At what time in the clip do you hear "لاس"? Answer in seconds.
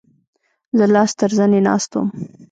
0.93-1.11